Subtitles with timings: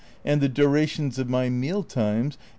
[0.25, 2.41] and the durations of my meal times (8.